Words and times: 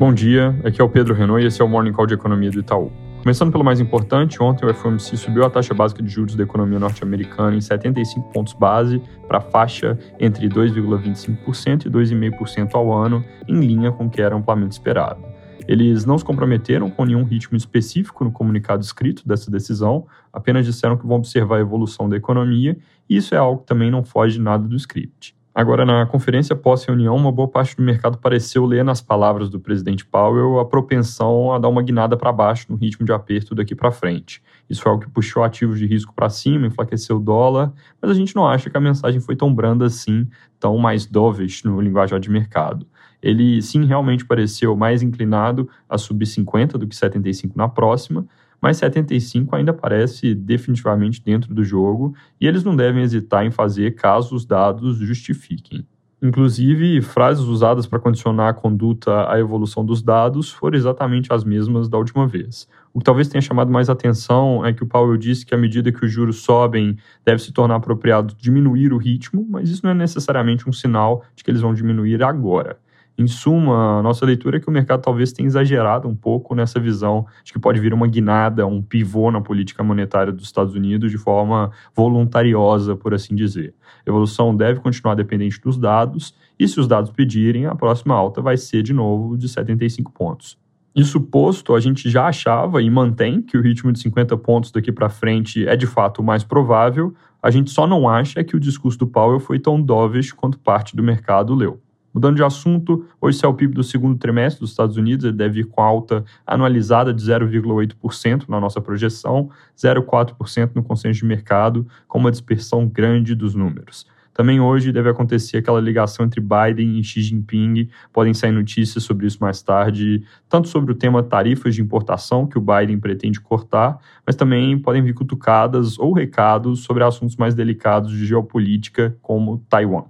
Bom 0.00 0.14
dia, 0.14 0.58
aqui 0.64 0.80
é 0.80 0.84
o 0.84 0.88
Pedro 0.88 1.12
Renault 1.12 1.44
e 1.44 1.46
esse 1.46 1.60
é 1.60 1.64
o 1.64 1.68
Morning 1.68 1.92
Call 1.92 2.06
de 2.06 2.14
Economia 2.14 2.50
do 2.50 2.58
Itaú. 2.58 2.90
Começando 3.22 3.52
pelo 3.52 3.62
mais 3.62 3.80
importante, 3.80 4.42
ontem 4.42 4.64
o 4.64 4.72
FOMC 4.72 5.14
subiu 5.14 5.44
a 5.44 5.50
taxa 5.50 5.74
básica 5.74 6.02
de 6.02 6.08
juros 6.08 6.34
da 6.34 6.42
economia 6.42 6.78
norte-americana 6.78 7.54
em 7.54 7.60
75 7.60 8.32
pontos 8.32 8.54
base 8.54 9.02
para 9.28 9.36
a 9.36 9.40
faixa 9.42 9.98
entre 10.18 10.48
2,25% 10.48 11.84
e 11.84 11.90
2,5% 11.90 12.74
ao 12.76 12.90
ano, 12.90 13.22
em 13.46 13.60
linha 13.60 13.92
com 13.92 14.06
o 14.06 14.10
que 14.10 14.22
era 14.22 14.34
amplamente 14.34 14.72
esperado. 14.72 15.22
Eles 15.68 16.06
não 16.06 16.16
se 16.16 16.24
comprometeram 16.24 16.88
com 16.88 17.04
nenhum 17.04 17.24
ritmo 17.24 17.54
específico 17.54 18.24
no 18.24 18.32
comunicado 18.32 18.82
escrito 18.82 19.28
dessa 19.28 19.50
decisão, 19.50 20.06
apenas 20.32 20.64
disseram 20.64 20.96
que 20.96 21.06
vão 21.06 21.18
observar 21.18 21.58
a 21.58 21.60
evolução 21.60 22.08
da 22.08 22.16
economia, 22.16 22.74
e 23.06 23.18
isso 23.18 23.34
é 23.34 23.38
algo 23.38 23.60
que 23.60 23.66
também 23.66 23.90
não 23.90 24.02
foge 24.02 24.40
nada 24.40 24.66
do 24.66 24.76
script. 24.76 25.38
Agora, 25.52 25.84
na 25.84 26.06
conferência 26.06 26.54
pós-reunião, 26.54 27.16
uma 27.16 27.32
boa 27.32 27.48
parte 27.48 27.76
do 27.76 27.82
mercado 27.82 28.18
pareceu 28.18 28.64
ler 28.64 28.84
nas 28.84 29.00
palavras 29.00 29.50
do 29.50 29.58
presidente 29.58 30.06
Powell 30.06 30.60
a 30.60 30.64
propensão 30.64 31.52
a 31.52 31.58
dar 31.58 31.68
uma 31.68 31.82
guinada 31.82 32.16
para 32.16 32.32
baixo 32.32 32.66
no 32.68 32.76
ritmo 32.76 33.04
de 33.04 33.12
aperto 33.12 33.52
daqui 33.52 33.74
para 33.74 33.90
frente. 33.90 34.40
Isso 34.68 34.80
foi 34.80 34.92
o 34.92 34.98
que 35.00 35.10
puxou 35.10 35.42
ativos 35.42 35.80
de 35.80 35.86
risco 35.86 36.14
para 36.14 36.30
cima, 36.30 36.68
enfraqueceu 36.68 37.16
o 37.16 37.20
dólar, 37.20 37.72
mas 38.00 38.12
a 38.12 38.14
gente 38.14 38.36
não 38.36 38.46
acha 38.46 38.70
que 38.70 38.76
a 38.76 38.80
mensagem 38.80 39.20
foi 39.20 39.34
tão 39.34 39.52
branda 39.52 39.86
assim, 39.86 40.28
tão 40.60 40.78
mais 40.78 41.04
dovish 41.04 41.64
no 41.64 41.80
linguajar 41.80 42.20
de 42.20 42.30
mercado. 42.30 42.86
Ele 43.20 43.60
sim 43.60 43.84
realmente 43.84 44.24
pareceu 44.24 44.76
mais 44.76 45.02
inclinado 45.02 45.68
a 45.88 45.98
subir 45.98 46.26
50 46.26 46.78
do 46.78 46.86
que 46.86 46.94
75 46.94 47.58
na 47.58 47.68
próxima, 47.68 48.24
mas 48.60 48.76
75 48.76 49.54
ainda 49.56 49.72
parece 49.72 50.34
definitivamente 50.34 51.22
dentro 51.22 51.54
do 51.54 51.64
jogo 51.64 52.14
e 52.40 52.46
eles 52.46 52.64
não 52.64 52.76
devem 52.76 53.02
hesitar 53.02 53.44
em 53.44 53.50
fazer 53.50 53.94
caso 53.94 54.34
os 54.34 54.44
dados 54.44 54.98
justifiquem. 54.98 55.86
Inclusive, 56.22 57.00
frases 57.00 57.44
usadas 57.44 57.86
para 57.86 57.98
condicionar 57.98 58.50
a 58.50 58.52
conduta 58.52 59.26
à 59.32 59.40
evolução 59.40 59.82
dos 59.82 60.02
dados 60.02 60.50
foram 60.50 60.76
exatamente 60.76 61.32
as 61.32 61.42
mesmas 61.44 61.88
da 61.88 61.96
última 61.96 62.26
vez. 62.26 62.68
O 62.92 62.98
que 62.98 63.04
talvez 63.06 63.26
tenha 63.26 63.40
chamado 63.40 63.72
mais 63.72 63.88
atenção 63.88 64.64
é 64.66 64.70
que 64.70 64.82
o 64.82 64.86
Powell 64.86 65.16
disse 65.16 65.46
que 65.46 65.54
à 65.54 65.58
medida 65.58 65.90
que 65.90 66.04
os 66.04 66.12
juros 66.12 66.42
sobem, 66.42 66.98
deve 67.24 67.40
se 67.40 67.52
tornar 67.52 67.76
apropriado 67.76 68.34
diminuir 68.36 68.92
o 68.92 68.98
ritmo, 68.98 69.46
mas 69.48 69.70
isso 69.70 69.80
não 69.82 69.92
é 69.92 69.94
necessariamente 69.94 70.68
um 70.68 70.72
sinal 70.72 71.24
de 71.34 71.42
que 71.42 71.50
eles 71.50 71.62
vão 71.62 71.72
diminuir 71.72 72.22
agora. 72.22 72.76
Em 73.18 73.26
suma, 73.26 73.98
a 73.98 74.02
nossa 74.02 74.24
leitura 74.24 74.56
é 74.56 74.60
que 74.60 74.68
o 74.68 74.72
mercado 74.72 75.02
talvez 75.02 75.32
tenha 75.32 75.46
exagerado 75.46 76.08
um 76.08 76.14
pouco 76.14 76.54
nessa 76.54 76.80
visão 76.80 77.26
de 77.44 77.52
que 77.52 77.58
pode 77.58 77.78
vir 77.78 77.92
uma 77.92 78.06
guinada, 78.06 78.66
um 78.66 78.80
pivô 78.80 79.30
na 79.30 79.40
política 79.40 79.82
monetária 79.82 80.32
dos 80.32 80.44
Estados 80.44 80.74
Unidos 80.74 81.10
de 81.10 81.18
forma 81.18 81.70
voluntariosa, 81.94 82.96
por 82.96 83.12
assim 83.12 83.34
dizer. 83.34 83.74
A 84.06 84.10
evolução 84.10 84.56
deve 84.56 84.80
continuar 84.80 85.14
dependente 85.14 85.60
dos 85.60 85.76
dados, 85.76 86.34
e 86.58 86.66
se 86.66 86.80
os 86.80 86.88
dados 86.88 87.10
pedirem, 87.10 87.66
a 87.66 87.74
próxima 87.74 88.14
alta 88.14 88.40
vai 88.40 88.56
ser 88.56 88.82
de 88.82 88.92
novo 88.92 89.36
de 89.36 89.48
75 89.48 90.12
pontos. 90.12 90.58
Isso 90.94 91.20
posto, 91.20 91.74
a 91.74 91.80
gente 91.80 92.10
já 92.10 92.26
achava 92.26 92.82
e 92.82 92.90
mantém 92.90 93.40
que 93.40 93.56
o 93.56 93.62
ritmo 93.62 93.92
de 93.92 94.00
50 94.00 94.36
pontos 94.38 94.72
daqui 94.72 94.90
para 94.90 95.08
frente 95.08 95.66
é 95.68 95.76
de 95.76 95.86
fato 95.86 96.20
o 96.20 96.24
mais 96.24 96.42
provável, 96.42 97.14
a 97.42 97.50
gente 97.50 97.70
só 97.70 97.86
não 97.86 98.08
acha 98.08 98.42
que 98.42 98.56
o 98.56 98.60
discurso 98.60 98.98
do 98.98 99.06
Powell 99.06 99.40
foi 99.40 99.58
tão 99.58 99.80
dovish 99.80 100.32
quanto 100.32 100.58
parte 100.58 100.96
do 100.96 101.02
mercado 101.02 101.54
leu. 101.54 101.80
Mudando 102.12 102.36
de 102.36 102.42
assunto, 102.42 103.06
hoje 103.20 103.38
sai 103.38 103.48
o 103.48 103.54
PIB 103.54 103.74
do 103.74 103.84
segundo 103.84 104.18
trimestre 104.18 104.60
dos 104.60 104.70
Estados 104.70 104.96
Unidos, 104.96 105.24
ele 105.24 105.36
deve 105.36 105.60
ir 105.60 105.64
com 105.64 105.80
alta 105.80 106.24
anualizada 106.44 107.14
de 107.14 107.22
0,8% 107.22 108.48
na 108.48 108.58
nossa 108.58 108.80
projeção, 108.80 109.48
0,4% 109.76 110.72
no 110.74 110.82
consenso 110.82 111.20
de 111.20 111.24
mercado, 111.24 111.86
com 112.08 112.18
uma 112.18 112.30
dispersão 112.30 112.86
grande 112.86 113.34
dos 113.34 113.54
números. 113.54 114.06
Também 114.32 114.60
hoje 114.60 114.92
deve 114.92 115.08
acontecer 115.08 115.58
aquela 115.58 115.80
ligação 115.80 116.24
entre 116.24 116.40
Biden 116.40 116.98
e 116.98 117.04
Xi 117.04 117.20
Jinping. 117.20 117.88
Podem 118.12 118.32
sair 118.32 118.52
notícias 118.52 119.04
sobre 119.04 119.26
isso 119.26 119.38
mais 119.40 119.60
tarde, 119.60 120.24
tanto 120.48 120.66
sobre 120.68 120.92
o 120.92 120.94
tema 120.94 121.22
tarifas 121.22 121.74
de 121.74 121.82
importação 121.82 122.46
que 122.46 122.56
o 122.56 122.60
Biden 122.60 122.98
pretende 122.98 123.40
cortar, 123.40 123.98
mas 124.24 124.36
também 124.36 124.78
podem 124.78 125.02
vir 125.02 125.14
cutucadas 125.14 125.98
ou 125.98 126.12
recados 126.12 126.80
sobre 126.80 127.04
assuntos 127.04 127.36
mais 127.36 127.54
delicados 127.54 128.12
de 128.12 128.24
geopolítica, 128.24 129.16
como 129.20 129.58
Taiwan. 129.68 130.04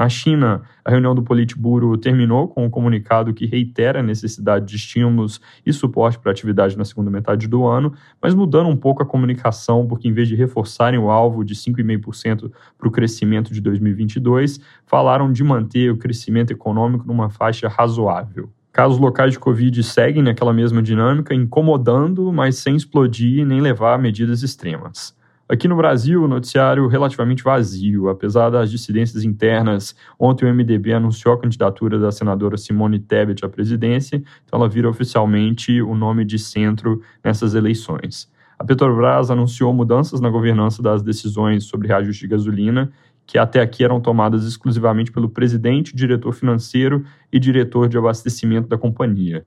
Na 0.00 0.08
China, 0.08 0.62
a 0.82 0.90
reunião 0.90 1.14
do 1.14 1.22
Politburo 1.22 1.94
terminou 1.98 2.48
com 2.48 2.64
um 2.64 2.70
comunicado 2.70 3.34
que 3.34 3.44
reitera 3.44 4.00
a 4.00 4.02
necessidade 4.02 4.64
de 4.64 4.76
estímulos 4.76 5.42
e 5.66 5.74
suporte 5.74 6.18
para 6.18 6.30
a 6.30 6.32
atividade 6.32 6.78
na 6.78 6.86
segunda 6.86 7.10
metade 7.10 7.46
do 7.46 7.66
ano, 7.66 7.92
mas 8.18 8.34
mudando 8.34 8.70
um 8.70 8.76
pouco 8.78 9.02
a 9.02 9.06
comunicação, 9.06 9.86
porque 9.86 10.08
em 10.08 10.12
vez 10.14 10.26
de 10.26 10.34
reforçarem 10.34 10.98
o 10.98 11.10
alvo 11.10 11.44
de 11.44 11.54
5,5% 11.54 12.50
para 12.78 12.88
o 12.88 12.90
crescimento 12.90 13.52
de 13.52 13.60
2022, 13.60 14.58
falaram 14.86 15.30
de 15.30 15.44
manter 15.44 15.92
o 15.92 15.98
crescimento 15.98 16.50
econômico 16.50 17.06
numa 17.06 17.28
faixa 17.28 17.68
razoável. 17.68 18.48
Casos 18.72 18.98
locais 18.98 19.32
de 19.32 19.38
Covid 19.38 19.82
seguem 19.82 20.22
naquela 20.22 20.54
mesma 20.54 20.80
dinâmica, 20.80 21.34
incomodando, 21.34 22.32
mas 22.32 22.56
sem 22.56 22.74
explodir 22.74 23.44
nem 23.44 23.60
levar 23.60 23.96
a 23.96 23.98
medidas 23.98 24.42
extremas. 24.42 25.14
Aqui 25.50 25.66
no 25.66 25.74
Brasil, 25.74 26.22
o 26.22 26.28
noticiário 26.28 26.86
relativamente 26.86 27.42
vazio, 27.42 28.08
apesar 28.08 28.50
das 28.50 28.70
dissidências 28.70 29.24
internas. 29.24 29.96
Ontem 30.16 30.44
o 30.44 30.54
MDB 30.54 30.92
anunciou 30.92 31.34
a 31.34 31.40
candidatura 31.40 31.98
da 31.98 32.12
senadora 32.12 32.56
Simone 32.56 33.00
Tebet 33.00 33.44
à 33.44 33.48
presidência, 33.48 34.22
então 34.44 34.60
ela 34.60 34.68
vira 34.68 34.88
oficialmente 34.88 35.82
o 35.82 35.92
nome 35.92 36.24
de 36.24 36.38
centro 36.38 37.02
nessas 37.24 37.56
eleições. 37.56 38.30
A 38.56 38.62
Petrobras 38.62 39.28
anunciou 39.28 39.74
mudanças 39.74 40.20
na 40.20 40.30
governança 40.30 40.80
das 40.84 41.02
decisões 41.02 41.64
sobre 41.64 41.88
reajuste 41.88 42.20
de 42.20 42.28
gasolina, 42.28 42.92
que 43.26 43.36
até 43.36 43.60
aqui 43.60 43.82
eram 43.82 44.00
tomadas 44.00 44.46
exclusivamente 44.46 45.10
pelo 45.10 45.28
presidente, 45.28 45.96
diretor 45.96 46.32
financeiro 46.32 47.04
e 47.32 47.40
diretor 47.40 47.88
de 47.88 47.98
abastecimento 47.98 48.68
da 48.68 48.78
companhia. 48.78 49.44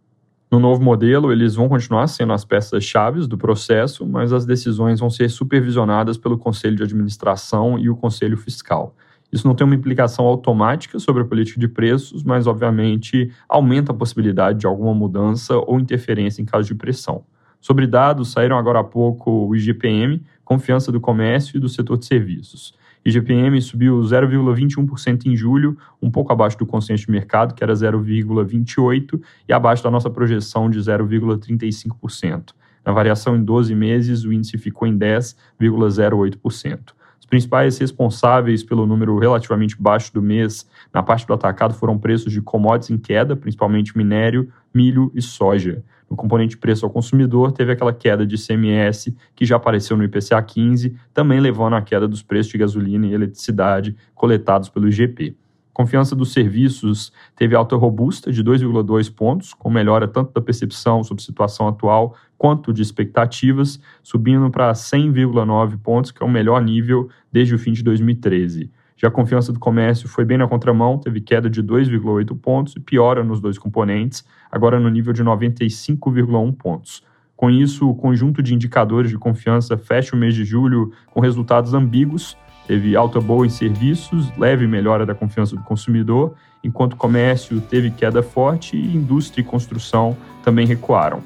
No 0.54 0.60
novo 0.60 0.84
modelo, 0.84 1.32
eles 1.32 1.56
vão 1.56 1.68
continuar 1.68 2.06
sendo 2.06 2.32
as 2.32 2.46
peças-chave 2.46 3.26
do 3.26 3.36
processo, 3.36 4.06
mas 4.06 4.32
as 4.32 4.46
decisões 4.46 5.00
vão 5.00 5.10
ser 5.10 5.28
supervisionadas 5.28 6.16
pelo 6.16 6.38
Conselho 6.38 6.76
de 6.76 6.84
Administração 6.84 7.80
e 7.80 7.90
o 7.90 7.96
Conselho 7.96 8.38
Fiscal. 8.38 8.96
Isso 9.32 9.48
não 9.48 9.56
tem 9.56 9.66
uma 9.66 9.74
implicação 9.74 10.26
automática 10.26 11.00
sobre 11.00 11.24
a 11.24 11.26
política 11.26 11.60
de 11.60 11.68
preços, 11.68 12.24
mas, 12.24 12.46
obviamente, 12.46 13.32
aumenta 13.50 13.94
a 13.94 13.96
possibilidade 13.96 14.60
de 14.60 14.68
alguma 14.68 14.94
mudança 14.94 15.58
ou 15.58 15.80
interferência 15.80 16.40
em 16.40 16.46
caso 16.46 16.68
de 16.68 16.76
pressão. 16.76 17.24
Sobre 17.60 17.88
dados, 17.88 18.32
saíram 18.32 18.56
agora 18.56 18.82
há 18.82 18.84
pouco 18.84 19.48
o 19.48 19.56
IGPM, 19.56 20.22
confiança 20.46 20.92
do 20.92 21.02
comércio 21.02 21.58
e 21.58 21.60
do 21.60 21.68
setor 21.68 21.98
de 21.98 22.06
serviços. 22.06 22.76
IGPM 23.06 23.62
subiu 23.62 24.00
0,21% 24.00 25.26
em 25.26 25.36
julho, 25.36 25.78
um 26.02 26.10
pouco 26.10 26.32
abaixo 26.32 26.58
do 26.58 26.66
consenso 26.66 27.06
de 27.06 27.12
mercado, 27.12 27.54
que 27.54 27.64
era 27.64 27.74
0,28%, 27.74 29.22
e 29.48 29.54
abaixo 29.54 29.84
da 29.84 29.92
nossa 29.92 30.10
projeção 30.10 30.70
de 30.70 30.80
0,35%. 30.80 32.54
Na 32.86 32.92
variação 32.92 33.36
em 33.36 33.44
12 33.44 33.76
meses, 33.76 34.24
o 34.24 34.32
índice 34.34 34.58
ficou 34.58 34.88
em 34.88 34.98
10,08%. 34.98 36.94
Principais 37.34 37.80
responsáveis 37.80 38.64
pelo 38.64 38.86
número 38.86 39.18
relativamente 39.18 39.76
baixo 39.82 40.14
do 40.14 40.22
mês 40.22 40.70
na 40.94 41.02
parte 41.02 41.26
do 41.26 41.34
atacado 41.34 41.74
foram 41.74 41.98
preços 41.98 42.32
de 42.32 42.40
commodities 42.44 42.92
em 42.92 42.98
queda, 43.00 43.36
principalmente 43.36 43.98
minério, 43.98 44.54
milho 44.72 45.12
e 45.16 45.20
soja. 45.20 45.84
No 46.08 46.16
componente 46.16 46.56
preço 46.56 46.86
ao 46.86 46.92
consumidor, 46.92 47.52
teve 47.52 47.72
aquela 47.72 47.92
queda 47.92 48.24
de 48.24 48.38
CMS 48.38 49.12
que 49.36 49.48
já 49.48 49.56
apareceu 49.56 49.98
no 49.98 50.04
IPCA 50.04 50.40
15, 50.44 50.96
também 51.12 51.40
levando 51.40 51.74
à 51.74 51.82
queda 51.82 52.08
dos 52.08 52.22
preços 52.22 52.52
de 52.52 52.60
gasolina 52.60 53.08
e 53.08 53.14
eletricidade 53.16 53.96
coletados 54.14 54.70
pelo 54.70 54.88
IGP. 54.88 55.36
Confiança 55.74 56.16
dos 56.16 56.32
serviços 56.32 57.12
teve 57.36 57.56
alta 57.56 57.76
robusta 57.76 58.32
de 58.32 58.44
2,2 58.44 59.12
pontos, 59.12 59.54
com 59.56 59.72
melhora 59.72 60.08
tanto 60.08 60.32
da 60.32 60.40
percepção 60.40 61.04
sobre 61.04 61.24
situação 61.24 61.68
atual 61.68 62.16
quanto 62.38 62.72
de 62.72 62.82
expectativas, 62.82 63.82
subindo 64.04 64.52
para 64.52 64.72
100,9 64.72 65.80
pontos, 65.82 66.12
que 66.12 66.22
é 66.22 66.26
o 66.26 66.30
melhor 66.30 66.62
nível 66.62 67.10
desde 67.32 67.56
o 67.56 67.60
fim 67.60 67.72
de 67.72 67.82
2013. 67.82 68.70
Já 68.96 69.08
a 69.08 69.12
confiança 69.12 69.52
do 69.52 69.60
comércio 69.60 70.08
foi 70.08 70.24
bem 70.24 70.38
na 70.38 70.48
contramão, 70.48 71.00
teve 71.00 71.20
queda 71.20 71.50
de 71.50 71.64
2,8 71.64 72.40
pontos 72.40 72.76
e 72.76 72.80
piora 72.80 73.24
nos 73.24 73.42
dois 73.42 73.58
componentes, 73.58 74.24
agora 74.52 74.80
no 74.80 74.90
nível 74.90 75.12
de 75.12 75.24
95,1 75.24 76.56
pontos. 76.56 77.04
Com 77.36 77.50
isso, 77.50 77.90
o 77.90 77.96
conjunto 77.96 78.44
de 78.44 78.54
indicadores 78.54 79.10
de 79.10 79.18
confiança 79.18 79.76
fecha 79.76 80.16
o 80.16 80.20
mês 80.20 80.36
de 80.36 80.46
julho 80.46 80.92
com 81.08 81.20
resultados 81.20 81.74
ambíguos. 81.74 82.38
Teve 82.68 82.96
alta 82.96 83.20
boa 83.20 83.46
em 83.46 83.50
serviços, 83.50 84.32
leve 84.38 84.66
melhora 84.68 85.06
da 85.06 85.14
confiança 85.14 85.56
do 85.56 85.62
consumidor, 85.62 86.34
enquanto 86.64 86.96
comércio 86.96 87.60
teve 87.60 87.92
queda 87.92 88.24
forte 88.24 88.78
e 88.78 88.96
indústria 88.96 89.42
e 89.42 89.46
construção 89.46 90.16
também 90.44 90.66
recuaram. 90.66 91.22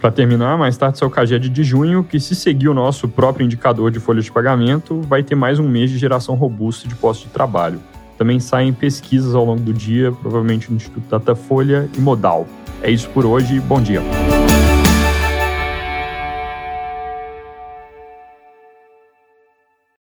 Para 0.00 0.10
terminar, 0.10 0.58
mais 0.58 0.76
tarde 0.76 1.04
o 1.04 1.08
CAGED 1.08 1.48
de 1.48 1.62
junho, 1.62 2.02
que 2.02 2.18
se 2.18 2.34
seguir 2.34 2.68
o 2.68 2.74
nosso 2.74 3.08
próprio 3.08 3.44
indicador 3.44 3.88
de 3.88 4.00
folha 4.00 4.20
de 4.20 4.32
pagamento, 4.32 5.00
vai 5.02 5.22
ter 5.22 5.36
mais 5.36 5.60
um 5.60 5.68
mês 5.68 5.90
de 5.90 5.98
geração 5.98 6.34
robusta 6.34 6.88
de 6.88 6.96
postos 6.96 7.28
de 7.28 7.32
trabalho. 7.32 7.80
Também 8.18 8.40
saem 8.40 8.72
pesquisas 8.72 9.32
ao 9.36 9.44
longo 9.44 9.62
do 9.62 9.72
dia, 9.72 10.10
provavelmente 10.10 10.68
no 10.70 10.76
Instituto 10.76 11.08
Datafolha 11.08 11.88
e 11.96 12.00
Modal. 12.00 12.48
É 12.82 12.90
isso 12.90 13.08
por 13.10 13.24
hoje, 13.24 13.60
bom 13.60 13.80
dia. 13.80 14.02